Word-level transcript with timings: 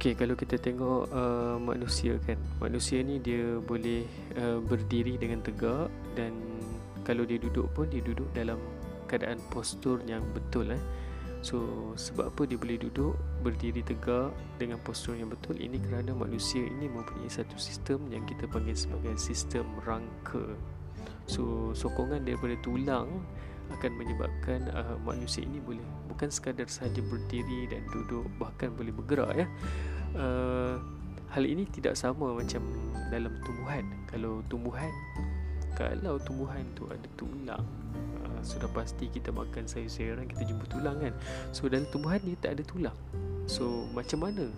Okey, 0.00 0.16
kalau 0.16 0.32
kita 0.32 0.56
tengok 0.56 1.12
uh, 1.12 1.60
manusia 1.60 2.16
kan, 2.24 2.40
manusia 2.56 3.04
ni 3.04 3.20
dia 3.20 3.60
boleh 3.60 4.08
uh, 4.32 4.56
berdiri 4.64 5.20
dengan 5.20 5.44
tegak 5.44 5.92
dan 6.16 6.32
kalau 7.04 7.28
dia 7.28 7.36
duduk 7.36 7.68
pun 7.76 7.84
dia 7.84 8.00
duduk 8.00 8.24
dalam 8.32 8.56
keadaan 9.12 9.36
postur 9.52 10.00
yang 10.08 10.24
betul 10.32 10.72
eh. 10.72 10.80
So 11.44 11.92
sebab 12.00 12.32
apa 12.32 12.48
dia 12.48 12.56
boleh 12.56 12.80
duduk 12.80 13.12
berdiri 13.44 13.84
tegak 13.84 14.32
dengan 14.56 14.80
postur 14.80 15.20
yang 15.20 15.28
betul 15.28 15.60
ini 15.60 15.76
kerana 15.76 16.16
manusia 16.16 16.64
ini 16.64 16.88
mempunyai 16.88 17.28
satu 17.28 17.60
sistem 17.60 18.08
yang 18.08 18.24
kita 18.24 18.48
panggil 18.48 18.72
sebagai 18.72 19.20
sistem 19.20 19.68
rangka. 19.84 20.56
So 21.28 21.76
sokongan 21.76 22.24
daripada 22.24 22.56
tulang 22.64 23.20
akan 23.78 23.92
menyebabkan 23.96 24.66
uh, 24.74 24.96
manusia 25.02 25.42
ini 25.46 25.62
boleh 25.62 25.82
bukan 26.10 26.28
sekadar 26.28 26.66
sahaja 26.66 27.00
berdiri 27.00 27.70
dan 27.70 27.82
duduk 27.90 28.26
bahkan 28.36 28.72
boleh 28.74 28.92
bergerak 28.92 29.32
ya. 29.34 29.46
Uh, 30.14 30.76
hal 31.30 31.46
ini 31.46 31.66
tidak 31.70 31.94
sama 31.94 32.34
macam 32.34 32.62
dalam 33.10 33.38
tumbuhan. 33.46 33.84
Kalau 34.10 34.42
tumbuhan 34.50 34.90
kalau 35.78 36.20
tumbuhan 36.20 36.66
tu 36.76 36.84
ada 36.90 37.08
tulang 37.16 37.64
uh, 38.26 38.40
sudah 38.44 38.68
pasti 38.74 39.08
kita 39.08 39.32
makan 39.32 39.64
sayur-sayuran 39.64 40.28
kita 40.28 40.42
jumpa 40.44 40.64
tulang 40.68 40.98
kan. 41.00 41.14
So 41.54 41.70
dalam 41.70 41.86
tumbuhan 41.88 42.20
dia 42.20 42.36
tak 42.36 42.58
ada 42.58 42.62
tulang. 42.66 42.98
So 43.46 43.88
macam 43.94 44.28
mana 44.28 44.50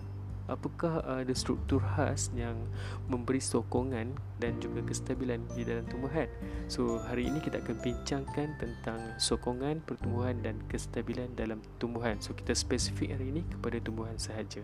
apakah 0.47 0.99
ada 1.05 1.31
struktur 1.31 1.79
khas 1.79 2.27
yang 2.35 2.59
memberi 3.07 3.39
sokongan 3.39 4.11
dan 4.43 4.59
juga 4.59 4.83
kestabilan 4.83 5.39
di 5.55 5.63
dalam 5.63 5.87
tumbuhan. 5.87 6.27
So 6.67 6.99
hari 6.99 7.31
ini 7.31 7.39
kita 7.39 7.63
akan 7.63 7.79
bincangkan 7.79 8.59
tentang 8.59 8.99
sokongan 9.15 9.79
pertumbuhan 9.87 10.43
dan 10.43 10.59
kestabilan 10.67 11.31
dalam 11.39 11.63
tumbuhan. 11.79 12.19
So 12.19 12.35
kita 12.35 12.51
spesifik 12.51 13.15
hari 13.15 13.31
ini 13.31 13.41
kepada 13.47 13.79
tumbuhan 13.79 14.19
sahaja. 14.19 14.63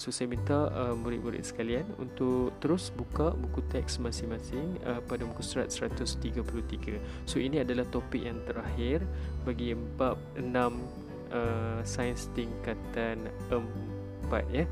So 0.00 0.08
saya 0.08 0.32
minta 0.32 0.72
uh, 0.72 0.96
murid-murid 0.96 1.44
sekalian 1.44 1.84
untuk 2.00 2.56
terus 2.64 2.88
buka 2.88 3.36
buku 3.36 3.60
teks 3.68 4.00
masing-masing 4.00 4.80
uh, 4.88 5.04
pada 5.04 5.28
muka 5.28 5.44
surat 5.44 5.68
133. 5.68 7.28
So 7.28 7.36
ini 7.36 7.60
adalah 7.60 7.84
topik 7.92 8.24
yang 8.24 8.40
terakhir 8.48 9.04
bagi 9.44 9.76
bab 9.76 10.16
6 10.40 10.48
uh, 10.48 11.80
sains 11.84 12.32
tingkatan 12.32 13.28
4 13.52 14.56
ya. 14.56 14.64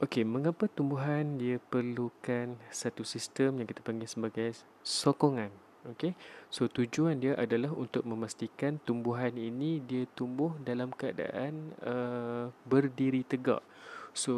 Okey, 0.00 0.26
mengapa 0.26 0.66
tumbuhan 0.66 1.38
dia 1.38 1.62
perlukan 1.70 2.58
satu 2.72 3.06
sistem 3.06 3.62
yang 3.62 3.68
kita 3.68 3.78
panggil 3.78 4.10
sebagai 4.10 4.58
sokongan? 4.82 5.52
Okey. 5.86 6.18
So 6.50 6.66
tujuan 6.66 7.22
dia 7.22 7.38
adalah 7.38 7.70
untuk 7.72 8.02
memastikan 8.04 8.82
tumbuhan 8.82 9.32
ini 9.38 9.78
dia 9.80 10.08
tumbuh 10.12 10.52
dalam 10.60 10.90
keadaan 10.92 11.72
uh, 11.86 12.50
berdiri 12.66 13.22
tegak. 13.22 13.62
So 14.10 14.34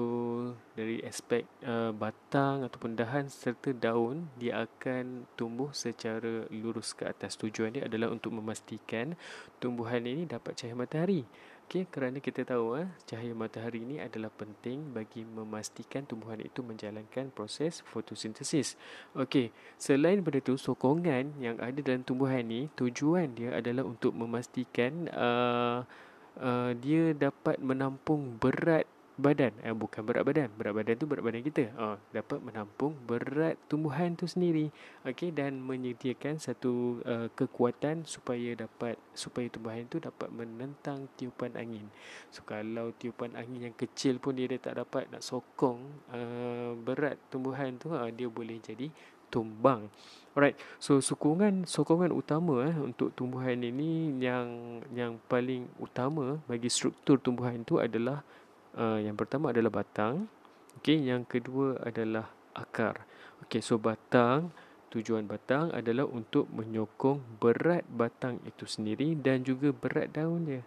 dari 0.76 1.00
aspek 1.00 1.48
uh, 1.64 1.96
batang 1.96 2.68
ataupun 2.68 2.92
dahan 2.92 3.32
serta 3.32 3.72
daun 3.72 4.28
dia 4.36 4.68
akan 4.68 5.24
tumbuh 5.32 5.72
secara 5.72 6.44
lurus 6.52 6.92
ke 6.92 7.08
atas. 7.08 7.40
Tujuan 7.40 7.76
dia 7.76 7.88
adalah 7.88 8.12
untuk 8.12 8.36
memastikan 8.36 9.16
tumbuhan 9.58 10.04
ini 10.04 10.28
dapat 10.28 10.60
cahaya 10.60 10.76
matahari. 10.76 11.24
Okey, 11.72 11.88
kerana 11.88 12.20
kita 12.20 12.44
tahu 12.44 12.84
eh, 12.84 12.88
cahaya 13.08 13.32
matahari 13.32 13.80
ini 13.80 13.96
adalah 13.96 14.28
penting 14.28 14.92
bagi 14.92 15.24
memastikan 15.24 16.04
tumbuhan 16.04 16.36
itu 16.44 16.60
menjalankan 16.60 17.32
proses 17.32 17.80
fotosintesis. 17.88 18.76
Okey, 19.16 19.56
selain 19.80 20.20
daripada 20.20 20.44
itu 20.44 20.60
sokongan 20.60 21.32
yang 21.40 21.56
ada 21.56 21.80
dalam 21.80 22.04
tumbuhan 22.04 22.44
ini 22.44 22.68
tujuan 22.76 23.32
dia 23.32 23.56
adalah 23.56 23.88
untuk 23.88 24.12
memastikan 24.12 25.08
uh, 25.16 25.80
uh, 26.36 26.76
dia 26.76 27.16
dapat 27.16 27.56
menampung 27.56 28.36
berat 28.36 28.84
badan. 29.16 29.52
Eh 29.60 29.74
bukan 29.76 30.02
berat 30.04 30.24
badan. 30.24 30.48
Berat 30.56 30.72
badan 30.72 30.94
tu 30.96 31.04
berat 31.04 31.24
badan 31.24 31.42
kita. 31.44 31.64
Oh 31.76 31.96
dapat 32.12 32.38
menampung 32.40 32.96
berat 33.04 33.60
tumbuhan 33.68 34.16
tu 34.16 34.24
sendiri. 34.24 34.72
Okey 35.04 35.32
dan 35.32 35.60
menyediakan 35.60 36.40
satu 36.40 37.04
uh, 37.04 37.28
kekuatan 37.32 38.08
supaya 38.08 38.56
dapat 38.56 38.96
supaya 39.12 39.46
tumbuhan 39.52 39.84
tu 39.88 40.00
dapat 40.00 40.32
menentang 40.32 41.08
tiupan 41.16 41.56
angin. 41.58 41.86
So 42.32 42.44
kalau 42.44 42.92
tiupan 42.96 43.36
angin 43.36 43.72
yang 43.72 43.76
kecil 43.76 44.16
pun 44.22 44.36
dia, 44.36 44.48
dia 44.48 44.60
tak 44.60 44.80
dapat 44.80 45.08
nak 45.12 45.24
sokong 45.24 45.80
uh, 46.12 46.72
berat 46.80 47.20
tumbuhan 47.28 47.76
tu 47.76 47.92
uh, 47.92 48.08
dia 48.08 48.28
boleh 48.28 48.58
jadi 48.60 48.88
tumbang. 49.32 49.88
Alright. 50.36 50.60
So 50.76 51.00
sokongan 51.00 51.64
sokongan 51.64 52.12
utama 52.12 52.68
eh 52.68 52.76
untuk 52.76 53.16
tumbuhan 53.16 53.60
ini 53.64 54.12
yang 54.20 54.80
yang 54.92 55.16
paling 55.28 55.68
utama 55.80 56.40
bagi 56.44 56.68
struktur 56.68 57.16
tumbuhan 57.16 57.64
itu 57.64 57.80
adalah 57.80 58.20
uh, 58.76 58.98
yang 59.00 59.16
pertama 59.16 59.52
adalah 59.52 59.82
batang. 59.82 60.28
Okey, 60.80 61.04
yang 61.04 61.28
kedua 61.28 61.76
adalah 61.84 62.32
akar. 62.56 63.04
Okey, 63.44 63.60
so 63.60 63.76
batang 63.76 64.52
tujuan 64.92 65.24
batang 65.24 65.72
adalah 65.72 66.04
untuk 66.04 66.44
menyokong 66.52 67.40
berat 67.40 67.88
batang 67.88 68.36
itu 68.44 68.68
sendiri 68.68 69.16
dan 69.16 69.40
juga 69.40 69.72
berat 69.72 70.12
daunnya. 70.12 70.60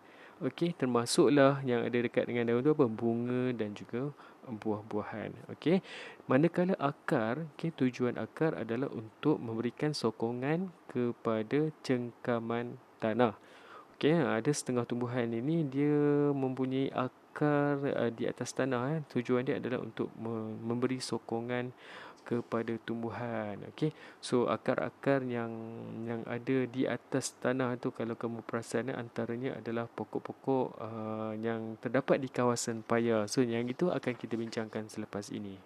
Okey, 0.43 0.75
termasuklah 0.75 1.63
yang 1.63 1.87
ada 1.87 1.95
dekat 1.95 2.27
dengan 2.27 2.51
daun 2.51 2.65
tu 2.65 2.75
apa? 2.75 2.85
Bunga 2.91 3.55
dan 3.55 3.71
juga 3.71 4.11
buah-buahan. 4.45 5.47
Okey. 5.55 5.79
Manakala 6.27 6.75
akar, 6.75 7.47
okey, 7.55 7.71
tujuan 7.71 8.19
akar 8.19 8.51
adalah 8.57 8.91
untuk 8.91 9.39
memberikan 9.39 9.95
sokongan 9.95 10.69
kepada 10.91 11.71
cengkaman 11.81 12.75
tanah. 12.99 13.39
Okey, 13.95 14.11
ada 14.11 14.51
setengah 14.51 14.83
tumbuhan 14.83 15.31
ini 15.31 15.63
dia 15.65 16.29
mempunyai 16.35 16.91
akar 16.91 17.24
akar 17.35 17.83
uh, 17.83 18.11
di 18.15 18.23
atas 18.23 18.55
tanah 18.55 18.95
eh. 18.95 18.99
tujuan 19.11 19.43
dia 19.43 19.59
adalah 19.59 19.83
untuk 19.83 20.07
me- 20.15 20.55
memberi 20.63 21.03
sokongan 21.03 21.75
kepada 22.23 22.79
tumbuhan 22.87 23.59
okey 23.75 23.91
so 24.23 24.47
akar-akar 24.47 25.19
yang 25.27 25.51
yang 26.07 26.23
ada 26.23 26.63
di 26.63 26.87
atas 26.87 27.35
tanah 27.43 27.75
tu 27.75 27.91
kalau 27.91 28.15
kamu 28.15 28.39
perasan 28.47 28.87
eh, 28.89 28.95
antaranya 28.95 29.59
adalah 29.59 29.85
pokok-pokok 29.91 30.67
uh, 30.79 31.33
yang 31.35 31.75
terdapat 31.83 32.23
di 32.23 32.31
kawasan 32.31 32.87
paya 32.87 33.27
so 33.27 33.43
yang 33.43 33.67
itu 33.67 33.91
akan 33.91 34.15
kita 34.15 34.39
bincangkan 34.39 34.87
selepas 34.87 35.27
ini 35.35 35.59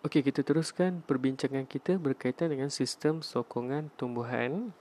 Okey, 0.00 0.24
kita 0.24 0.40
teruskan 0.40 1.04
perbincangan 1.04 1.68
kita 1.68 2.00
berkaitan 2.00 2.48
dengan 2.48 2.72
sistem 2.72 3.20
sokongan 3.20 3.92
tumbuhan 4.00 4.72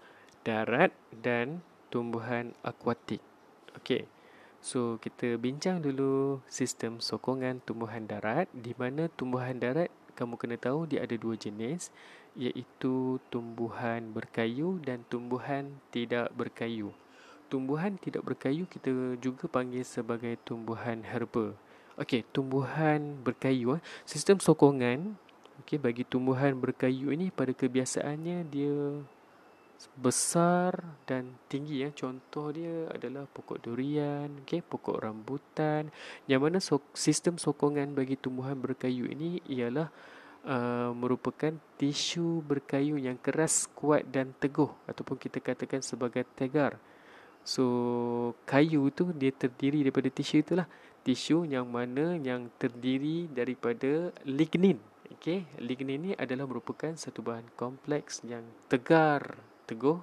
darat 0.48 0.96
dan 1.12 1.60
tumbuhan 1.92 2.56
akuatik. 2.64 3.20
Okey. 3.76 4.08
So 4.60 5.00
kita 5.00 5.40
bincang 5.40 5.80
dulu 5.80 6.44
sistem 6.52 7.00
sokongan 7.00 7.64
tumbuhan 7.64 8.04
darat 8.04 8.52
di 8.52 8.76
mana 8.76 9.08
tumbuhan 9.08 9.56
darat 9.56 9.88
kamu 10.20 10.36
kena 10.36 10.60
tahu 10.60 10.84
dia 10.84 11.08
ada 11.08 11.16
dua 11.16 11.40
jenis 11.40 11.96
iaitu 12.36 13.24
tumbuhan 13.32 14.12
berkayu 14.12 14.84
dan 14.84 15.08
tumbuhan 15.08 15.80
tidak 15.96 16.28
berkayu. 16.36 16.92
Tumbuhan 17.48 17.96
tidak 17.98 18.28
berkayu 18.28 18.68
kita 18.68 19.16
juga 19.18 19.48
panggil 19.48 19.82
sebagai 19.88 20.36
tumbuhan 20.44 21.02
herba. 21.08 21.56
Okey, 22.00 22.28
tumbuhan 22.32 23.20
berkayu 23.24 23.80
eh. 23.80 23.84
sistem 24.08 24.40
sokongan 24.40 25.20
okey 25.64 25.76
bagi 25.76 26.08
tumbuhan 26.08 26.56
berkayu 26.56 27.12
ini 27.12 27.28
pada 27.32 27.52
kebiasaannya 27.52 28.48
dia 28.48 29.04
besar 29.96 30.76
dan 31.08 31.40
tinggi 31.48 31.88
ya. 31.88 31.90
Contoh 31.96 32.52
dia 32.52 32.92
adalah 32.92 33.24
pokok 33.30 33.64
durian, 33.64 34.44
okey, 34.44 34.60
pokok 34.60 35.00
rambutan. 35.00 35.88
Yang 36.28 36.42
mana 36.44 36.58
so- 36.60 36.92
sistem 36.92 37.40
sokongan 37.40 37.96
bagi 37.96 38.20
tumbuhan 38.20 38.60
berkayu 38.60 39.08
ini 39.08 39.40
ialah 39.48 39.88
uh, 40.44 40.92
merupakan 40.92 41.56
tisu 41.80 42.44
berkayu 42.44 43.00
yang 43.00 43.16
keras, 43.16 43.72
kuat 43.72 44.04
dan 44.12 44.36
teguh 44.36 44.70
ataupun 44.90 45.16
kita 45.16 45.40
katakan 45.40 45.80
sebagai 45.80 46.28
tegar. 46.36 46.76
So 47.48 48.36
kayu 48.44 48.92
tu 48.92 49.16
dia 49.16 49.32
terdiri 49.32 49.88
daripada 49.88 50.12
tisu 50.12 50.44
itulah. 50.44 50.68
Tisu 51.00 51.48
yang 51.48 51.72
mana 51.72 52.20
yang 52.20 52.52
terdiri 52.60 53.32
daripada 53.32 54.12
lignin. 54.28 54.76
Okey, 55.10 55.48
lignin 55.58 56.00
ni 56.00 56.12
adalah 56.14 56.46
merupakan 56.46 56.94
satu 56.94 57.26
bahan 57.26 57.48
kompleks 57.58 58.22
yang 58.28 58.46
tegar 58.70 59.49
teguh 59.70 60.02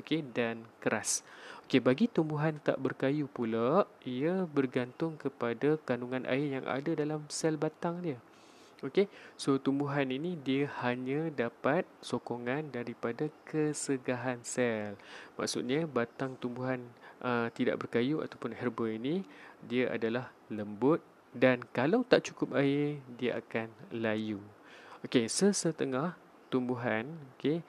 okey 0.00 0.24
dan 0.32 0.64
keras. 0.80 1.20
Okey 1.68 1.84
bagi 1.84 2.08
tumbuhan 2.08 2.56
tak 2.64 2.80
berkayu 2.80 3.28
pula 3.28 3.84
ia 4.08 4.48
bergantung 4.48 5.20
kepada 5.20 5.76
kandungan 5.84 6.24
air 6.24 6.56
yang 6.60 6.64
ada 6.64 6.96
dalam 6.96 7.28
sel 7.28 7.60
batang 7.60 8.00
dia. 8.00 8.16
Okey, 8.82 9.06
so 9.38 9.62
tumbuhan 9.62 10.10
ini 10.10 10.34
dia 10.34 10.66
hanya 10.82 11.30
dapat 11.30 11.86
sokongan 12.02 12.66
daripada 12.74 13.30
kesegahan 13.46 14.42
sel. 14.42 14.98
Maksudnya 15.38 15.86
batang 15.86 16.34
tumbuhan 16.34 16.82
uh, 17.22 17.46
tidak 17.54 17.78
berkayu 17.78 18.26
ataupun 18.26 18.50
herba 18.50 18.90
ini 18.90 19.22
dia 19.62 19.86
adalah 19.86 20.34
lembut 20.50 20.98
dan 21.30 21.62
kalau 21.70 22.02
tak 22.02 22.26
cukup 22.26 22.58
air 22.58 22.98
dia 23.06 23.38
akan 23.38 23.70
layu. 23.94 24.42
Okey, 25.06 25.30
sesetengah 25.30 26.18
tumbuhan 26.50 27.06
okey 27.38 27.62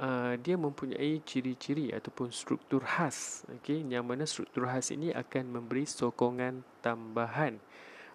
uh, 0.00 0.34
dia 0.40 0.56
mempunyai 0.56 1.20
ciri-ciri 1.22 1.92
ataupun 1.92 2.32
struktur 2.32 2.82
khas 2.82 3.44
okey 3.60 3.84
yang 3.86 4.02
mana 4.08 4.24
struktur 4.24 4.66
khas 4.66 4.90
ini 4.90 5.12
akan 5.12 5.60
memberi 5.60 5.84
sokongan 5.84 6.64
tambahan 6.80 7.60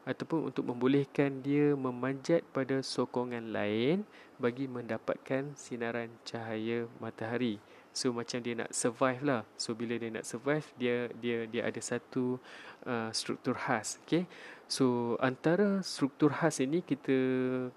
ataupun 0.06 0.54
untuk 0.54 0.70
membolehkan 0.70 1.42
dia 1.42 1.74
memanjat 1.74 2.46
pada 2.54 2.86
sokongan 2.86 3.50
lain 3.50 4.06
bagi 4.38 4.70
mendapatkan 4.70 5.58
sinaran 5.58 6.14
cahaya 6.22 6.86
matahari. 7.02 7.58
So 7.96 8.12
macam 8.12 8.44
dia 8.44 8.60
nak 8.60 8.76
survive 8.76 9.24
lah. 9.24 9.42
So 9.56 9.72
bila 9.72 9.96
dia 9.96 10.12
nak 10.12 10.28
survive 10.28 10.68
dia 10.76 11.08
dia 11.16 11.48
dia 11.48 11.64
ada 11.64 11.80
satu 11.80 12.36
uh, 12.84 13.08
struktur 13.16 13.56
khas, 13.56 14.04
okey. 14.04 14.28
So 14.68 15.16
antara 15.24 15.80
struktur 15.80 16.36
khas 16.36 16.60
ini 16.60 16.84
kita 16.84 17.16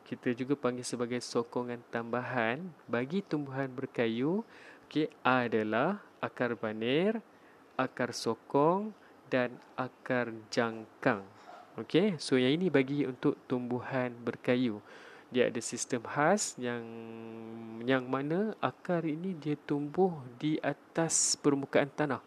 kita 0.03 0.35
juga 0.35 0.59
panggil 0.59 0.83
sebagai 0.83 1.23
sokongan 1.23 1.79
tambahan 1.95 2.67
bagi 2.91 3.23
tumbuhan 3.23 3.71
berkayu, 3.71 4.43
okey, 4.91 5.07
adalah 5.23 6.03
akar 6.19 6.59
banir, 6.59 7.23
akar 7.79 8.11
sokong 8.11 8.91
dan 9.31 9.55
akar 9.79 10.35
jangkang. 10.51 11.23
Okey, 11.79 12.19
so 12.19 12.35
yang 12.35 12.59
ini 12.59 12.75
bagi 12.75 13.07
untuk 13.07 13.39
tumbuhan 13.47 14.11
berkayu 14.19 14.83
dia 15.29 15.53
ada 15.53 15.61
sistem 15.61 16.01
khas 16.09 16.57
yang 16.57 16.81
yang 17.85 18.09
mana 18.09 18.57
akar 18.65 19.05
ini 19.05 19.37
dia 19.37 19.55
tumbuh 19.69 20.25
di 20.41 20.57
atas 20.65 21.37
permukaan 21.37 21.93
tanah. 21.93 22.23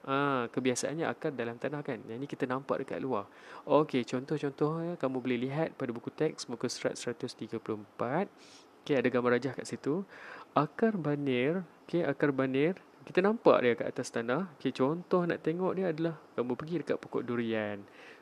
Ah, 0.00 0.48
ha, 0.48 0.48
kebiasaannya 0.48 1.04
akar 1.04 1.36
dalam 1.36 1.60
tanah 1.60 1.84
kan. 1.84 2.00
Yang 2.08 2.16
ini 2.24 2.26
kita 2.26 2.48
nampak 2.48 2.80
dekat 2.80 3.04
luar. 3.04 3.28
Okey, 3.68 4.00
contoh-contoh 4.08 4.80
ya, 4.80 4.94
kamu 4.96 5.16
boleh 5.20 5.38
lihat 5.44 5.76
pada 5.76 5.92
buku 5.92 6.08
teks 6.08 6.48
muka 6.48 6.72
surat 6.72 6.96
134. 6.96 8.32
Okey, 8.80 8.96
ada 8.96 9.08
gambar 9.12 9.36
rajah 9.36 9.52
kat 9.52 9.68
situ. 9.68 10.08
Akar 10.56 10.96
banir, 10.96 11.60
okey, 11.84 12.00
akar 12.00 12.32
banir 12.32 12.80
kita 13.04 13.24
nampak 13.24 13.56
dia 13.64 13.72
kat 13.76 13.88
atas 13.90 14.08
tanah. 14.12 14.52
Okey, 14.60 14.72
contoh 14.76 15.24
nak 15.24 15.40
tengok 15.40 15.72
dia 15.76 15.90
adalah 15.90 16.14
kamu 16.36 16.52
pergi 16.56 16.76
dekat 16.84 16.96
pokok 17.00 17.22
durian. 17.24 17.80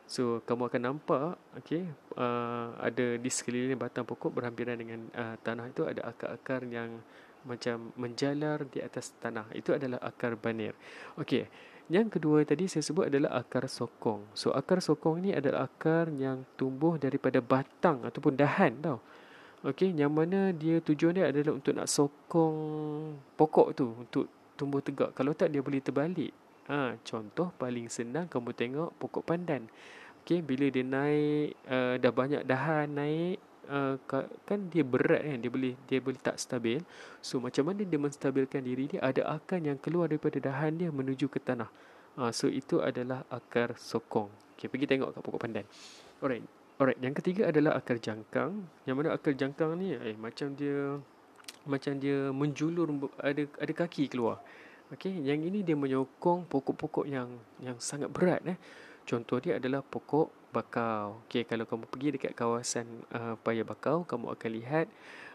So 0.08 0.40
kamu 0.48 0.72
akan 0.72 0.82
nampak 0.88 1.36
okay, 1.52 1.84
uh, 2.16 2.72
ada 2.80 3.20
di 3.20 3.28
sekeliling 3.28 3.76
batang 3.76 4.08
pokok 4.08 4.32
berhampiran 4.32 4.80
dengan 4.80 5.04
uh, 5.12 5.36
tanah 5.44 5.68
itu 5.68 5.84
ada 5.84 6.08
akar-akar 6.08 6.64
yang 6.64 7.04
macam 7.44 7.92
menjalar 7.94 8.64
di 8.66 8.80
atas 8.80 9.12
tanah. 9.20 9.46
Itu 9.52 9.76
adalah 9.76 10.00
akar 10.00 10.34
banir. 10.40 10.72
Okey. 11.20 11.46
Yang 11.88 12.20
kedua 12.20 12.44
tadi 12.44 12.68
saya 12.68 12.84
sebut 12.84 13.08
adalah 13.08 13.40
akar 13.40 13.64
sokong. 13.64 14.32
So 14.36 14.52
akar 14.52 14.84
sokong 14.84 15.24
ni 15.24 15.32
adalah 15.32 15.68
akar 15.68 16.12
yang 16.12 16.44
tumbuh 16.56 17.00
daripada 17.00 17.40
batang 17.40 18.04
ataupun 18.04 18.36
dahan 18.36 18.76
tau. 18.80 19.00
Okey, 19.64 19.90
yang 19.90 20.14
mana 20.14 20.54
dia 20.54 20.78
tujuan 20.78 21.18
dia 21.18 21.34
adalah 21.34 21.58
untuk 21.58 21.74
nak 21.74 21.90
sokong 21.90 22.56
pokok 23.34 23.68
tu 23.74 23.90
untuk 23.90 24.37
tumbuh 24.58 24.82
tegak. 24.82 25.14
Kalau 25.14 25.30
tak 25.38 25.54
dia 25.54 25.62
boleh 25.62 25.78
terbalik. 25.78 26.34
Ha, 26.68 26.98
contoh 27.06 27.54
paling 27.56 27.86
senang 27.88 28.26
kamu 28.26 28.50
tengok 28.52 28.90
pokok 28.98 29.24
pandan. 29.24 29.70
Okey, 30.26 30.44
bila 30.44 30.68
dia 30.68 30.84
naik 30.84 31.56
uh, 31.70 31.94
dah 31.96 32.12
banyak 32.12 32.42
dahan 32.44 32.92
naik 32.92 33.40
uh, 33.72 33.96
kan 34.44 34.60
dia 34.68 34.84
berat 34.84 35.24
kan, 35.24 35.38
dia 35.40 35.48
boleh 35.48 35.72
dia 35.88 35.98
boleh 36.04 36.20
tak 36.20 36.36
stabil. 36.36 36.84
So 37.24 37.40
macam 37.40 37.72
mana 37.72 37.88
dia 37.88 37.96
menstabilkan 37.96 38.60
diri 38.60 38.92
dia? 38.92 39.00
Ada 39.00 39.24
akar 39.24 39.64
yang 39.64 39.80
keluar 39.80 40.12
daripada 40.12 40.36
dahan 40.36 40.76
dia 40.76 40.92
menuju 40.92 41.32
ke 41.32 41.40
tanah. 41.40 41.72
Uh, 42.18 42.28
so 42.34 42.50
itu 42.50 42.84
adalah 42.84 43.24
akar 43.32 43.72
sokong. 43.80 44.28
Okey, 44.58 44.68
pergi 44.68 44.84
tengok 44.90 45.16
kat 45.16 45.20
pokok 45.24 45.40
pandan. 45.40 45.64
Alright. 46.20 46.44
Alright, 46.76 47.00
yang 47.00 47.16
ketiga 47.16 47.48
adalah 47.48 47.80
akar 47.80 47.96
jangkang. 47.96 48.68
Yang 48.84 48.96
mana 49.00 49.08
akar 49.16 49.32
jangkang 49.32 49.72
ni 49.80 49.96
eh 49.96 50.14
macam 50.20 50.52
dia 50.52 51.00
macam 51.66 51.98
dia 51.98 52.30
menjulur 52.30 53.10
ada 53.18 53.42
ada 53.58 53.72
kaki 53.72 54.12
keluar. 54.12 54.38
Okey, 54.88 55.20
yang 55.20 55.44
ini 55.44 55.60
dia 55.60 55.76
menyokong 55.76 56.48
pokok-pokok 56.48 57.04
yang 57.04 57.28
yang 57.60 57.76
sangat 57.76 58.08
berat 58.08 58.40
eh. 58.48 58.56
Contoh 59.04 59.36
dia 59.40 59.60
adalah 59.60 59.84
pokok 59.84 60.52
bakau. 60.52 61.20
Okey, 61.28 61.44
kalau 61.44 61.68
kamu 61.68 61.84
pergi 61.88 62.08
dekat 62.16 62.32
kawasan 62.32 62.88
uh, 63.12 63.36
paya 63.40 63.64
bakau, 63.68 64.04
kamu 64.08 64.32
akan 64.32 64.50
lihat 64.52 64.86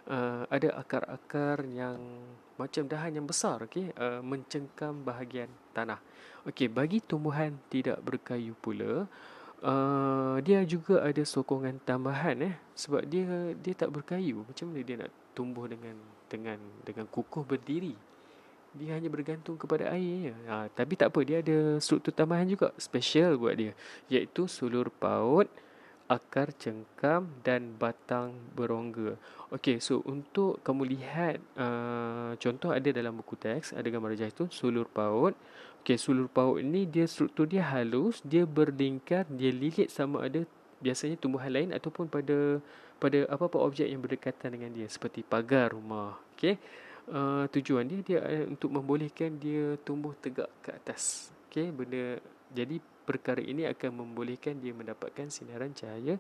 uh, 0.10 0.50
ada 0.50 0.74
akar-akar 0.78 1.62
yang 1.70 2.02
macam 2.58 2.86
dahan 2.86 3.18
yang 3.18 3.26
besar, 3.26 3.66
okey, 3.66 3.94
uh, 3.98 4.22
mencengkam 4.26 5.06
bahagian 5.06 5.50
tanah. 5.74 6.02
Okey, 6.50 6.70
bagi 6.70 7.02
tumbuhan 7.02 7.58
tidak 7.70 8.02
berkayu 8.02 8.58
pula, 8.58 9.06
uh, 9.62 10.38
dia 10.42 10.62
juga 10.66 11.02
ada 11.02 11.22
sokongan 11.22 11.78
tambahan 11.82 12.42
eh 12.42 12.56
sebab 12.74 13.06
dia 13.06 13.54
dia 13.58 13.74
tak 13.78 13.94
berkayu. 13.94 14.46
Macam 14.46 14.70
mana 14.70 14.82
dia 14.82 14.98
nak 14.98 15.14
tumbuh 15.34 15.68
dengan 15.68 15.98
dengan 16.30 16.58
dengan 16.86 17.06
kukuh 17.10 17.44
berdiri? 17.44 18.14
dia 18.74 18.98
hanya 18.98 19.06
bergantung 19.06 19.54
kepada 19.54 19.94
air 19.94 20.34
je. 20.34 20.36
Ha, 20.50 20.66
tapi 20.74 20.98
tak 20.98 21.14
apa, 21.14 21.20
dia 21.22 21.46
ada 21.46 21.78
struktur 21.78 22.10
tambahan 22.10 22.50
juga 22.50 22.74
special 22.82 23.38
buat 23.38 23.54
dia. 23.54 23.78
Iaitu 24.10 24.50
sulur 24.50 24.90
paut, 24.90 25.46
akar 26.10 26.52
cengkam 26.58 27.30
dan 27.46 27.78
batang 27.78 28.34
berongga. 28.58 29.16
Okey, 29.54 29.78
so 29.78 30.02
untuk 30.10 30.58
kamu 30.66 30.98
lihat 30.98 31.38
uh, 31.54 32.34
contoh 32.42 32.74
ada 32.74 32.90
dalam 32.90 33.14
buku 33.22 33.38
teks, 33.38 33.78
ada 33.78 33.86
gambar 33.86 34.18
rajah 34.18 34.30
itu, 34.34 34.46
sulur 34.50 34.90
paut. 34.90 35.38
Okey, 35.86 36.02
sulur 36.02 36.26
paut 36.26 36.58
ini 36.58 36.90
dia 36.90 37.06
struktur 37.06 37.46
dia 37.46 37.62
halus, 37.62 38.26
dia 38.26 38.44
berlingkar, 38.50 39.30
dia 39.30 39.54
lilit 39.54 39.94
sama 39.94 40.26
ada 40.26 40.44
biasanya 40.84 41.16
tumbuhan 41.16 41.48
lain 41.54 41.70
ataupun 41.72 42.12
pada 42.12 42.60
pada 43.04 43.28
apa-apa 43.28 43.60
objek 43.60 43.92
yang 43.92 44.00
berdekatan 44.00 44.56
dengan 44.56 44.72
dia 44.72 44.88
seperti 44.88 45.28
pagar 45.28 45.76
rumah. 45.76 46.16
Okey 46.40 46.56
uh, 47.12 47.46
tujuan 47.52 47.84
dia 47.90 48.00
dia 48.06 48.20
uh, 48.24 48.46
untuk 48.48 48.72
membolehkan 48.72 49.36
dia 49.36 49.76
tumbuh 49.84 50.16
tegak 50.16 50.48
ke 50.64 50.72
atas. 50.72 51.34
Okey, 51.50 51.74
benda 51.74 52.22
jadi 52.54 52.80
perkara 53.04 53.42
ini 53.44 53.68
akan 53.68 54.06
membolehkan 54.06 54.56
dia 54.62 54.72
mendapatkan 54.72 55.28
sinaran 55.28 55.76
cahaya 55.76 56.16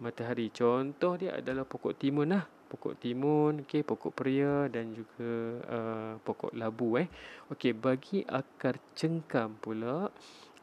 matahari. 0.00 0.48
Contoh 0.48 1.18
dia 1.20 1.36
adalah 1.36 1.68
pokok 1.68 1.94
timun 1.98 2.32
lah. 2.32 2.44
Pokok 2.74 2.98
timun, 2.98 3.62
okey, 3.62 3.86
pokok 3.86 4.10
peria 4.10 4.66
dan 4.66 4.90
juga 4.90 5.30
uh, 5.70 6.12
pokok 6.26 6.58
labu 6.58 6.98
eh. 6.98 7.06
Okey, 7.54 7.70
bagi 7.70 8.26
akar 8.26 8.82
cengkam 8.98 9.54
pula 9.62 10.10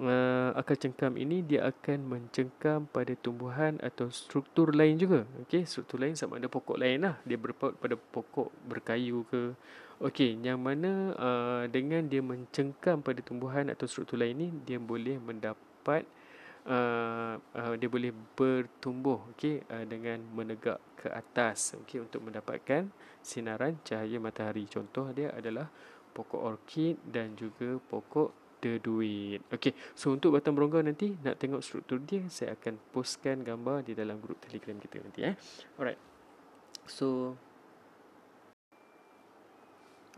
uh, 0.04 0.52
akar 0.60 0.76
cengkam 0.76 1.16
ini 1.16 1.40
dia 1.40 1.72
akan 1.72 2.04
mencengkam 2.04 2.84
pada 2.92 3.16
tumbuhan 3.16 3.80
atau 3.80 4.12
struktur 4.12 4.76
lain 4.76 5.00
juga. 5.00 5.24
Okey, 5.48 5.64
struktur 5.64 6.04
lain 6.04 6.20
sama 6.20 6.36
ada 6.36 6.52
pokok 6.52 6.76
lain 6.76 7.08
lah. 7.08 7.16
Dia 7.24 7.40
berpaut 7.40 7.80
pada 7.80 7.96
pokok 7.96 8.52
berkayu 8.68 9.24
ke. 9.32 9.56
Okey, 10.04 10.36
yang 10.44 10.60
mana 10.60 11.16
uh, 11.16 11.64
dengan 11.72 12.04
dia 12.12 12.20
mencengkam 12.20 13.00
pada 13.00 13.24
tumbuhan 13.24 13.72
atau 13.72 13.88
struktur 13.88 14.20
lain 14.20 14.36
ini, 14.36 14.48
dia 14.68 14.82
boleh 14.84 15.16
mendapat 15.16 16.04
uh, 16.68 17.36
uh, 17.38 17.74
dia 17.78 17.90
boleh 17.90 18.12
bertumbuh 18.38 19.34
okey 19.36 19.64
uh, 19.70 19.86
dengan 19.88 20.22
menegak 20.34 20.82
ke 20.98 21.08
atas 21.10 21.74
okey 21.86 22.04
untuk 22.04 22.22
mendapatkan 22.22 22.90
sinaran 23.22 23.78
cahaya 23.86 24.18
matahari. 24.22 24.66
Contoh 24.70 25.10
dia 25.14 25.34
adalah 25.34 25.70
pokok 26.12 26.42
orkid 26.42 27.00
dan 27.08 27.34
juga 27.40 27.80
pokok 27.80 28.42
ada 28.62 28.78
duit. 28.78 29.42
Okey, 29.50 29.74
so 29.98 30.14
untuk 30.14 30.38
batang 30.38 30.54
berongga 30.54 30.86
nanti 30.86 31.18
nak 31.26 31.42
tengok 31.42 31.66
struktur 31.66 31.98
dia, 31.98 32.22
saya 32.30 32.54
akan 32.54 32.78
postkan 32.94 33.42
gambar 33.42 33.82
di 33.82 33.98
dalam 33.98 34.22
grup 34.22 34.38
Telegram 34.38 34.78
kita 34.78 35.02
nanti 35.02 35.26
eh. 35.26 35.34
Alright. 35.82 35.98
So 36.86 37.34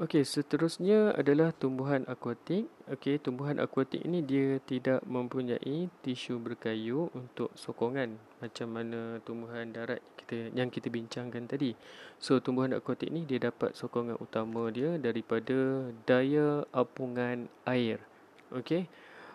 Okey, 0.01 0.25
seterusnya 0.25 1.13
adalah 1.13 1.53
tumbuhan 1.53 2.01
akuatik. 2.09 2.65
Okey, 2.89 3.21
tumbuhan 3.21 3.61
akuatik 3.61 4.01
ini 4.01 4.25
dia 4.25 4.57
tidak 4.65 5.05
mempunyai 5.05 5.85
tisu 6.01 6.41
berkayu 6.41 7.13
untuk 7.13 7.53
sokongan 7.53 8.17
macam 8.41 8.73
mana 8.73 9.21
tumbuhan 9.21 9.69
darat 9.69 10.01
kita 10.17 10.49
yang 10.57 10.73
kita 10.73 10.89
bincangkan 10.89 11.45
tadi. 11.45 11.77
So, 12.17 12.41
tumbuhan 12.41 12.73
akuatik 12.73 13.13
ini 13.13 13.21
dia 13.29 13.37
dapat 13.37 13.77
sokongan 13.77 14.17
utama 14.17 14.73
dia 14.73 14.97
daripada 14.97 15.85
daya 16.09 16.65
apungan 16.73 17.45
air. 17.69 18.01
Okey. 18.49 18.89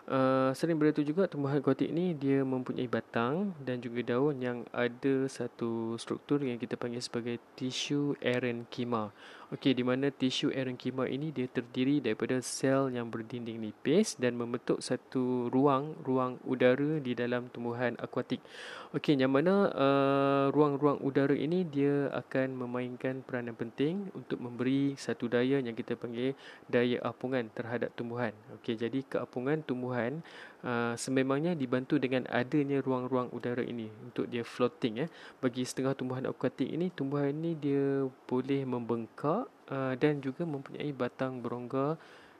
Uh, 0.09 0.49
sering 0.57 0.75
beratu 0.75 1.05
juga 1.05 1.29
tumbuhan 1.29 1.61
aquatik 1.61 1.87
ni 1.93 2.17
dia 2.17 2.41
mempunyai 2.41 2.89
batang 2.89 3.53
dan 3.61 3.77
juga 3.77 4.01
daun 4.17 4.41
yang 4.41 4.65
ada 4.73 5.29
satu 5.29 5.95
struktur 6.01 6.41
yang 6.41 6.57
kita 6.57 6.75
panggil 6.75 6.97
sebagai 6.97 7.37
tisu 7.55 8.17
erenkima. 8.19 9.13
Okey, 9.49 9.73
di 9.73 9.81
mana 9.81 10.13
tisu 10.13 10.53
erenkima 10.53 11.09
ini 11.09 11.33
dia 11.33 11.49
terdiri 11.49 11.97
daripada 11.97 12.37
sel 12.37 12.93
yang 12.93 13.09
berdinding 13.09 13.57
nipis 13.57 14.13
dan 14.13 14.37
membentuk 14.37 14.77
satu 14.77 15.49
ruang 15.49 15.97
ruang 16.05 16.37
udara 16.45 17.01
di 17.01 17.17
dalam 17.17 17.49
tumbuhan 17.49 17.97
akuatik. 17.97 18.45
Okey, 18.93 19.17
yang 19.17 19.33
mana 19.33 19.73
uh, 19.73 20.45
ruang-ruang 20.53 21.01
udara 21.01 21.33
ini 21.33 21.65
dia 21.65 22.13
akan 22.13 22.61
memainkan 22.61 23.25
peranan 23.25 23.57
penting 23.57 24.13
untuk 24.13 24.37
memberi 24.37 24.93
satu 24.93 25.25
daya 25.25 25.57
yang 25.57 25.73
kita 25.73 25.97
panggil 25.97 26.37
daya 26.69 27.01
apungan 27.01 27.49
terhadap 27.49 27.89
tumbuhan. 27.97 28.37
Okey, 28.61 28.77
jadi 28.77 29.01
keapungan 29.01 29.65
tumbuhan 29.65 29.79
tumbuhan 29.89 30.21
uh, 30.63 30.93
sememangnya 30.95 31.55
dibantu 31.55 31.99
dengan 31.99 32.27
adanya 32.31 32.79
ruang-ruang 32.83 33.31
udara 33.31 33.63
ini 33.63 33.87
untuk 34.03 34.27
dia 34.27 34.43
floating 34.43 35.05
ya. 35.05 35.07
Bagi 35.39 35.63
setengah 35.63 35.95
tumbuhan 35.95 36.25
akuatik 36.27 36.67
ini, 36.67 36.91
tumbuhan 36.91 37.31
ini 37.31 37.55
dia 37.55 38.07
boleh 38.27 38.61
membengkak 38.65 39.47
uh, 39.71 39.93
dan 39.95 40.19
juga 40.19 40.43
mempunyai 40.43 40.89
batang 40.91 41.39
berongga 41.39 41.95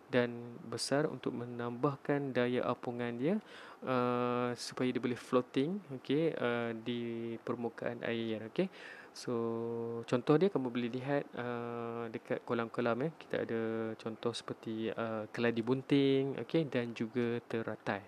dan 0.10 0.34
besar 0.66 1.06
untuk 1.06 1.38
menambahkan 1.38 2.34
daya 2.34 2.66
apungan 2.66 3.14
dia 3.14 3.38
uh, 3.86 4.52
supaya 4.58 4.90
dia 4.90 4.98
boleh 4.98 5.16
floating 5.16 5.78
okey 6.02 6.34
uh, 6.34 6.74
di 6.74 7.38
permukaan 7.46 8.02
air 8.02 8.50
okey 8.50 8.68
So 9.14 9.34
contoh 10.06 10.40
dia 10.40 10.48
kamu 10.48 10.70
boleh 10.70 10.90
lihat 10.94 11.24
uh, 11.36 12.08
dekat 12.14 12.46
kolam-kolam 12.46 13.10
eh 13.10 13.12
kita 13.18 13.44
ada 13.44 13.62
contoh 14.00 14.32
seperti 14.32 14.94
uh, 14.94 15.26
keladi 15.34 15.60
bunting 15.66 16.40
okey 16.46 16.70
dan 16.70 16.94
juga 16.96 17.42
teratai. 17.50 18.06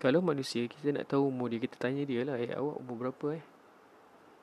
Kalau 0.00 0.20
manusia 0.20 0.68
kita 0.68 0.92
nak 0.92 1.08
tahu 1.08 1.32
umur 1.32 1.48
dia 1.48 1.62
kita 1.62 1.80
tanya 1.80 2.04
dia 2.04 2.26
lah 2.28 2.36
eh 2.36 2.52
awak 2.52 2.76
umur 2.80 2.96
berapa 3.08 3.26
eh? 3.40 3.44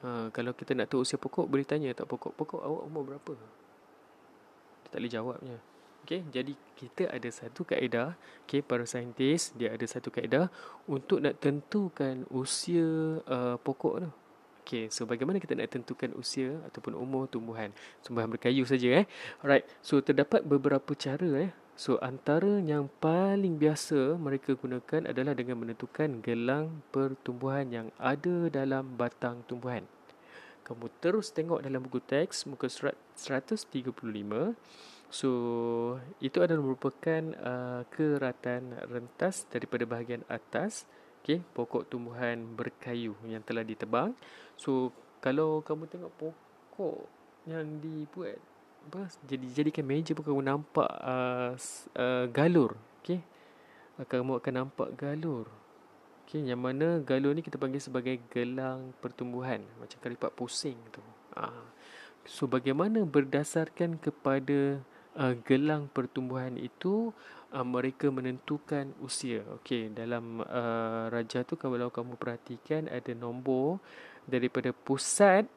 Uh, 0.02 0.28
kalau 0.34 0.58
kita 0.58 0.74
nak 0.74 0.90
tahu 0.90 1.06
usia 1.06 1.22
pokok 1.22 1.46
boleh 1.46 1.66
tanya 1.68 1.94
tak 1.94 2.10
pokok 2.10 2.34
pokok 2.34 2.62
awak 2.62 2.84
umur 2.90 3.04
berapa? 3.06 3.34
Dia 3.38 4.88
tak 4.90 5.00
boleh 5.04 5.14
jawabnya. 5.14 5.58
Okay, 6.02 6.26
jadi 6.34 6.58
kita 6.74 7.14
ada 7.14 7.30
satu 7.30 7.62
kaedah, 7.62 8.18
okay, 8.44 8.66
para 8.66 8.84
saintis 8.90 9.54
dia 9.54 9.70
ada 9.70 9.86
satu 9.86 10.10
kaedah 10.10 10.50
untuk 10.90 11.22
nak 11.22 11.38
tentukan 11.38 12.26
usia 12.34 13.22
uh, 13.30 13.56
pokok 13.62 13.96
tu. 14.02 14.10
Okay, 14.62 14.90
so 14.94 15.10
bagaimana 15.10 15.42
kita 15.42 15.58
nak 15.58 15.74
tentukan 15.74 16.14
usia 16.18 16.58
ataupun 16.70 16.94
umur 16.98 17.26
tumbuhan? 17.30 17.74
Tumbuhan 18.06 18.30
berkayu 18.30 18.66
saja 18.66 19.02
eh. 19.02 19.06
Alright, 19.42 19.66
so 19.82 20.02
terdapat 20.02 20.46
beberapa 20.46 20.94
cara 20.98 21.50
eh. 21.50 21.52
So 21.78 21.98
antara 21.98 22.62
yang 22.62 22.94
paling 23.02 23.58
biasa 23.58 24.22
mereka 24.22 24.54
gunakan 24.54 25.10
adalah 25.10 25.34
dengan 25.34 25.66
menentukan 25.66 26.22
gelang 26.22 26.86
pertumbuhan 26.94 27.74
yang 27.74 27.88
ada 27.98 28.54
dalam 28.54 28.98
batang 29.02 29.42
tumbuhan. 29.50 29.90
Kamu 30.62 30.94
terus 31.02 31.34
tengok 31.34 31.66
dalam 31.66 31.82
buku 31.82 31.98
teks 31.98 32.46
muka 32.46 32.70
surat 32.70 32.94
135 33.18 33.66
So 35.12 35.30
itu 36.24 36.40
adalah 36.40 36.64
merupakan 36.64 37.22
uh, 37.44 37.84
keratan 37.92 38.80
rentas 38.88 39.44
daripada 39.52 39.84
bahagian 39.84 40.24
atas 40.32 40.88
okay, 41.20 41.44
pokok 41.52 41.92
tumbuhan 41.92 42.56
berkayu 42.56 43.14
yang 43.28 43.44
telah 43.44 43.68
ditebang. 43.68 44.16
So 44.56 44.96
kalau 45.20 45.60
kamu 45.62 45.92
tengok 45.92 46.14
pokok 46.16 47.06
yang 47.44 47.84
dibuat 47.84 48.40
apa 48.82 49.14
jadi 49.30 49.46
jadikan 49.62 49.86
meja 49.86 50.18
pun 50.18 50.26
kamu 50.26 50.42
nampak 50.42 50.90
uh, 50.90 51.54
uh, 52.00 52.26
galur, 52.34 52.74
okey. 53.04 53.22
Uh, 54.00 54.06
kamu 54.08 54.42
akan 54.42 54.54
nampak 54.66 54.90
galur. 54.98 55.46
Okey, 56.26 56.48
yang 56.48 56.64
mana 56.64 57.04
galur 57.04 57.36
ni 57.36 57.46
kita 57.46 57.62
panggil 57.62 57.84
sebagai 57.84 58.18
gelang 58.34 58.96
pertumbuhan 59.04 59.62
macam 59.78 60.00
kalipat 60.02 60.32
pusing 60.34 60.80
tu. 60.90 61.04
Uh. 61.38 61.68
So 62.26 62.46
bagaimana 62.50 63.06
berdasarkan 63.06 64.02
kepada 64.02 64.82
uh, 65.18 65.36
gelang 65.48 65.92
pertumbuhan 65.92 66.56
itu 66.56 67.12
uh, 67.52 67.66
mereka 67.66 68.08
menentukan 68.12 68.92
usia. 69.04 69.44
Okey, 69.62 69.92
dalam 69.92 70.44
uh, 70.44 71.12
raja 71.12 71.44
tu 71.44 71.60
kalau 71.60 71.92
kamu 71.92 72.16
perhatikan 72.16 72.88
ada 72.88 73.12
nombor 73.16 73.82
daripada 74.28 74.72
pusat 74.72 75.48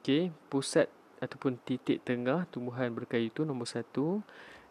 okey, 0.00 0.30
pusat 0.46 0.86
ataupun 1.18 1.56
titik 1.64 2.04
tengah 2.04 2.44
tumbuhan 2.52 2.92
berkayu 2.92 3.32
itu 3.32 3.42
nombor 3.42 3.66
satu 3.66 4.20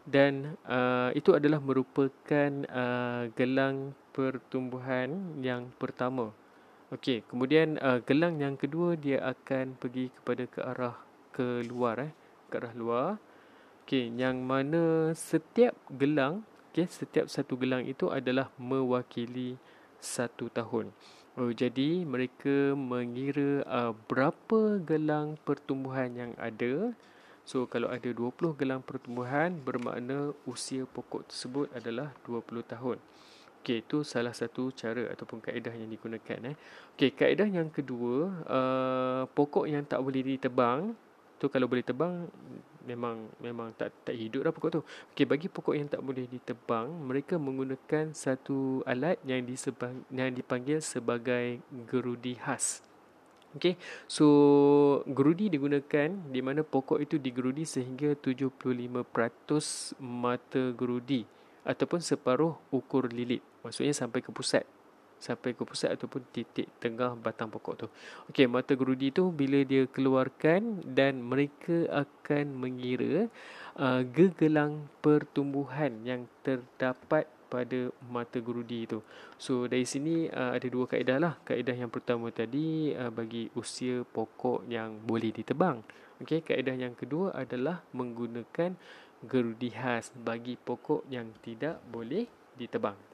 dan 0.06 0.54
uh, 0.70 1.10
itu 1.18 1.34
adalah 1.34 1.58
merupakan 1.58 2.50
uh, 2.70 3.26
gelang 3.34 3.90
pertumbuhan 4.14 5.36
yang 5.42 5.68
pertama. 5.76 6.30
Okey, 6.94 7.26
kemudian 7.26 7.82
uh, 7.82 7.98
gelang 8.06 8.38
yang 8.38 8.54
kedua 8.54 8.94
dia 8.94 9.18
akan 9.18 9.74
pergi 9.74 10.06
kepada 10.14 10.46
ke 10.46 10.60
arah 10.62 10.96
keluar 11.34 11.98
eh, 12.06 12.12
ke 12.46 12.54
arah 12.62 12.74
luar. 12.78 13.18
Okey, 13.86 14.10
yang 14.18 14.42
mana 14.42 15.14
setiap 15.14 15.78
gelang, 15.94 16.42
okey, 16.74 16.90
setiap 16.90 17.30
satu 17.30 17.54
gelang 17.54 17.86
itu 17.86 18.10
adalah 18.10 18.50
mewakili 18.58 19.54
satu 20.02 20.50
tahun. 20.50 20.90
Oh, 21.38 21.54
jadi 21.54 22.02
mereka 22.02 22.74
mengira 22.74 23.62
uh, 23.62 23.94
berapa 24.10 24.82
gelang 24.82 25.38
pertumbuhan 25.46 26.18
yang 26.18 26.32
ada. 26.34 26.98
So 27.46 27.70
kalau 27.70 27.86
ada 27.86 28.10
20 28.10 28.58
gelang 28.58 28.82
pertumbuhan 28.82 29.62
bermakna 29.62 30.34
usia 30.50 30.82
pokok 30.82 31.30
tersebut 31.30 31.70
adalah 31.70 32.10
20 32.26 32.66
tahun. 32.66 32.98
Okey, 33.62 33.86
itu 33.86 34.02
salah 34.02 34.34
satu 34.34 34.74
cara 34.74 35.14
ataupun 35.14 35.38
kaedah 35.38 35.78
yang 35.78 35.86
digunakan 35.86 36.38
eh. 36.42 36.58
Okey, 36.98 37.14
kaedah 37.14 37.46
yang 37.46 37.70
kedua, 37.70 38.34
uh, 38.50 39.22
pokok 39.30 39.70
yang 39.70 39.86
tak 39.86 40.02
boleh 40.02 40.26
ditebang 40.26 40.90
tu 41.38 41.46
kalau 41.46 41.70
boleh 41.70 41.86
tebang 41.86 42.26
memang 42.86 43.28
memang 43.42 43.74
tak 43.74 43.90
tak 44.06 44.14
hidup 44.14 44.46
dah 44.46 44.52
pokok 44.54 44.70
tu. 44.78 44.82
Okey 45.12 45.26
bagi 45.26 45.50
pokok 45.50 45.74
yang 45.74 45.90
tak 45.90 46.00
boleh 46.00 46.30
ditebang, 46.30 46.86
mereka 46.88 47.36
menggunakan 47.36 48.14
satu 48.14 48.86
alat 48.86 49.18
yang 49.26 49.42
disebang, 49.42 50.06
yang 50.14 50.30
dipanggil 50.30 50.78
sebagai 50.78 51.58
gerudi 51.90 52.38
khas. 52.38 52.80
Okey. 53.58 53.74
So 54.06 54.26
gerudi 55.10 55.50
digunakan 55.50 56.14
di 56.30 56.40
mana 56.40 56.62
pokok 56.62 57.02
itu 57.02 57.18
digerudi 57.18 57.66
sehingga 57.66 58.14
75% 58.14 58.78
mata 59.98 60.62
gerudi 60.72 61.26
ataupun 61.66 61.98
separuh 61.98 62.54
ukur 62.70 63.10
lilit. 63.10 63.42
Maksudnya 63.66 63.90
sampai 63.90 64.22
ke 64.22 64.30
pusat 64.30 64.62
sampai 65.16 65.56
ke 65.56 65.62
pusat 65.64 65.96
ataupun 65.96 66.22
titik 66.30 66.68
tengah 66.78 67.16
batang 67.16 67.48
pokok 67.48 67.74
tu. 67.74 67.86
Okey, 68.30 68.46
mata 68.46 68.76
gerudi 68.76 69.10
tu 69.10 69.32
bila 69.32 69.64
dia 69.64 69.88
keluarkan 69.88 70.84
dan 70.84 71.24
mereka 71.24 71.88
akan 71.90 72.56
mengira 72.56 73.26
uh, 73.80 74.02
gegelang 74.04 74.86
pertumbuhan 75.00 76.04
yang 76.04 76.28
terdapat 76.44 77.26
pada 77.46 77.94
mata 78.10 78.42
gerudi 78.42 78.90
itu. 78.90 78.98
So 79.38 79.70
dari 79.70 79.86
sini 79.86 80.26
uh, 80.28 80.58
ada 80.58 80.66
dua 80.66 80.90
kaedah 80.90 81.18
lah. 81.22 81.34
Kaedah 81.46 81.76
yang 81.78 81.90
pertama 81.92 82.28
tadi 82.34 82.90
uh, 82.92 83.14
bagi 83.14 83.48
usia 83.54 84.02
pokok 84.02 84.66
yang 84.66 84.98
boleh 85.06 85.30
ditebang. 85.30 85.80
Okey, 86.20 86.42
kaedah 86.42 86.74
yang 86.74 86.96
kedua 86.96 87.32
adalah 87.36 87.84
menggunakan 87.94 88.74
gerudi 89.24 89.72
khas 89.72 90.12
bagi 90.12 90.58
pokok 90.58 91.08
yang 91.08 91.32
tidak 91.40 91.80
boleh 91.88 92.28
ditebang. 92.56 93.05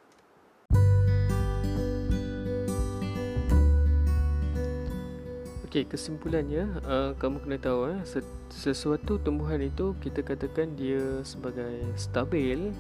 Okey, 5.73 5.89
kesimpulannya 5.89 6.69
uh, 6.85 7.17
kamu 7.17 7.49
kena 7.49 7.57
tahu 7.57 7.97
eh 7.97 8.05
sesuatu 8.53 9.17
tumbuhan 9.17 9.57
itu 9.57 9.97
kita 10.05 10.21
katakan 10.21 10.77
dia 10.77 11.01
sebagai 11.25 11.81
stabil 11.97 12.77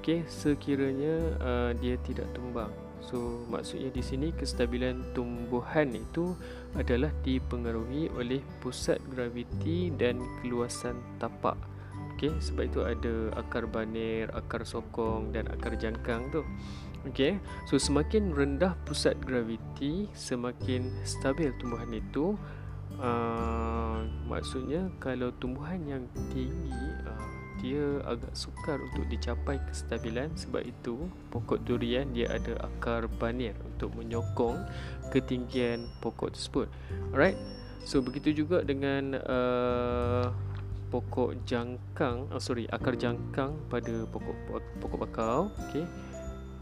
okey 0.00 0.24
sekiranya 0.24 1.12
uh, 1.44 1.70
dia 1.76 2.00
tidak 2.00 2.24
tumbang. 2.32 2.72
So 3.04 3.44
maksudnya 3.52 3.92
di 3.92 4.00
sini 4.00 4.32
kestabilan 4.32 5.12
tumbuhan 5.12 5.92
itu 5.92 6.32
adalah 6.72 7.12
dipengaruhi 7.20 8.08
oleh 8.16 8.40
pusat 8.64 8.96
graviti 9.12 9.92
dan 9.92 10.16
keluasan 10.40 10.96
tapak. 11.20 11.60
Okey, 12.22 12.38
sebab 12.38 12.70
itu 12.70 12.80
ada 12.86 13.14
akar 13.34 13.66
banir, 13.66 14.30
akar 14.30 14.62
sokong 14.62 15.34
dan 15.34 15.50
akar 15.50 15.74
jangkang 15.74 16.30
tu. 16.30 16.46
Okey, 17.02 17.42
so 17.66 17.74
semakin 17.82 18.30
rendah 18.30 18.78
pusat 18.86 19.18
graviti, 19.26 20.06
semakin 20.14 20.86
stabil 21.02 21.50
tumbuhan 21.58 21.90
itu. 21.90 22.38
Uh, 23.02 24.06
maksudnya 24.30 24.86
kalau 25.02 25.34
tumbuhan 25.42 25.82
yang 25.82 26.06
tinggi, 26.30 26.94
uh, 27.10 27.26
dia 27.58 27.98
agak 28.06 28.30
sukar 28.38 28.78
untuk 28.78 29.02
dicapai 29.10 29.58
kestabilan. 29.66 30.30
Sebab 30.38 30.62
itu 30.62 31.10
pokok 31.34 31.66
durian 31.66 32.06
dia 32.14 32.30
ada 32.30 32.54
akar 32.70 33.10
banir 33.18 33.58
untuk 33.66 33.98
menyokong 33.98 34.62
ketinggian 35.10 35.90
pokok 35.98 36.38
tersebut. 36.38 36.70
Alright, 37.10 37.34
so 37.82 37.98
begitu 37.98 38.46
juga 38.46 38.62
dengan 38.62 39.18
uh, 39.26 40.51
pokok 40.92 41.40
jangkang, 41.48 42.28
oh 42.28 42.36
sorry 42.36 42.68
akar 42.68 42.92
jangkang 43.00 43.56
pada 43.72 44.04
pokok 44.12 44.60
pokok 44.76 44.98
bakau. 45.08 45.48
Okay 45.72 45.88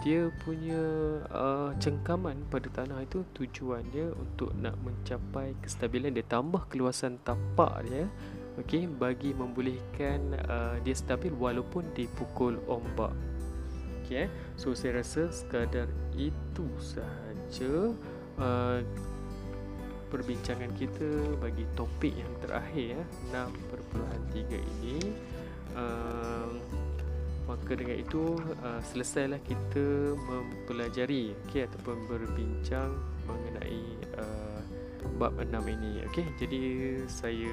dia 0.01 0.33
punya 0.45 0.81
uh, 1.29 1.77
cengkaman 1.77 2.49
pada 2.49 2.73
tanah 2.73 3.05
itu 3.05 3.21
tujuan 3.37 3.85
dia 3.93 4.09
untuk 4.17 4.57
nak 4.57 4.81
mencapai 4.81 5.53
kestabilan 5.61 6.17
dia 6.17 6.25
tambah 6.25 6.65
keluasan 6.73 7.21
tapak 7.21 7.85
dia 7.85 8.09
okey 8.65 8.89
bagi 8.89 9.37
membolehkan 9.37 10.41
uh, 10.49 10.81
dia 10.81 10.97
stabil 10.97 11.29
walaupun 11.37 11.85
dipukul 11.93 12.57
ombak 12.65 13.13
okey 14.03 14.25
eh? 14.25 14.29
so 14.57 14.73
saya 14.73 15.05
rasa 15.05 15.29
sekadar 15.29 15.93
itu 16.17 16.65
sahaja 16.81 17.93
uh, 18.41 18.81
perbincangan 20.09 20.73
kita 20.81 21.37
bagi 21.45 21.69
topik 21.77 22.17
yang 22.17 22.33
terakhir 22.41 22.97
ya 22.97 23.03
6.3 23.95 24.57
ini 24.57 24.99
uh, 25.75 26.49
maka 27.51 27.73
dengan 27.75 27.99
itu 27.99 28.39
uh, 28.63 28.79
selesailah 28.95 29.43
kita 29.43 30.15
mempelajari 30.15 31.35
okey 31.47 31.67
ataupun 31.67 32.07
berbincang 32.07 32.95
mengenai 33.27 33.83
uh, 34.15 34.63
bab 35.19 35.35
6 35.35 35.51
ini 35.51 36.07
okey. 36.07 36.27
Jadi 36.39 36.61
saya 37.11 37.51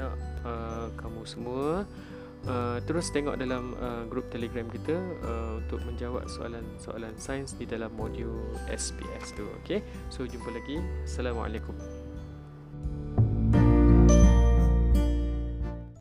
nak 0.00 0.16
uh, 0.46 0.88
kamu 0.96 1.22
semua 1.28 1.84
uh, 2.48 2.78
terus 2.88 3.12
tengok 3.12 3.36
dalam 3.36 3.76
uh, 3.76 4.08
grup 4.08 4.32
Telegram 4.32 4.64
kita 4.72 4.96
uh, 5.24 5.60
untuk 5.60 5.84
menjawab 5.84 6.24
soalan-soalan 6.32 7.12
sains 7.20 7.52
di 7.52 7.68
dalam 7.68 7.92
modul 7.92 8.56
SPS 8.72 9.36
tu 9.36 9.44
okey. 9.62 9.84
So 10.08 10.24
jumpa 10.24 10.48
lagi. 10.48 10.80
Assalamualaikum 11.04 11.95